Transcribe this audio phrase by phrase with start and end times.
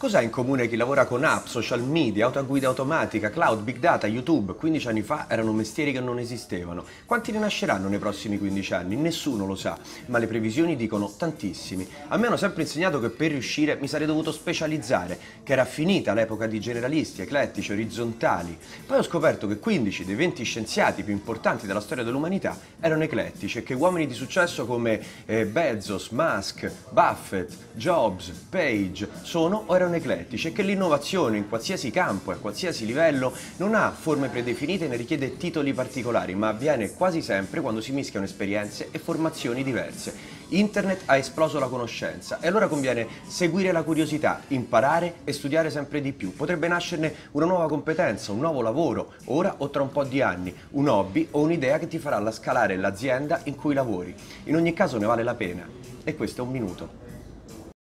[0.00, 4.54] Cos'ha in comune chi lavora con app, social media, autoguida automatica, cloud, big data, YouTube?
[4.54, 6.86] 15 anni fa erano mestieri che non esistevano.
[7.04, 8.96] Quanti ne nasceranno nei prossimi 15 anni?
[8.96, 9.76] Nessuno lo sa,
[10.06, 11.86] ma le previsioni dicono tantissimi.
[12.08, 16.14] A me hanno sempre insegnato che per riuscire mi sarei dovuto specializzare, che era finita
[16.14, 18.56] l'epoca di generalisti, eclettici, orizzontali.
[18.86, 23.58] Poi ho scoperto che 15 dei 20 scienziati più importanti della storia dell'umanità erano eclettici
[23.58, 29.88] e che uomini di successo come eh, Bezos, Musk, Buffett, Jobs, Page sono o erano
[29.90, 34.28] erano eclettici e che l'innovazione in qualsiasi campo e a qualsiasi livello non ha forme
[34.28, 39.62] predefinite né richiede titoli particolari, ma avviene quasi sempre quando si mischiano esperienze e formazioni
[39.62, 40.38] diverse.
[40.50, 46.00] Internet ha esploso la conoscenza e allora conviene seguire la curiosità, imparare e studiare sempre
[46.00, 46.34] di più.
[46.34, 50.54] Potrebbe nascerne una nuova competenza, un nuovo lavoro, ora o tra un po' di anni,
[50.70, 54.14] un hobby o un'idea che ti farà scalare l'azienda in cui lavori.
[54.44, 55.66] In ogni caso ne vale la pena.
[56.02, 57.09] E questo è un minuto.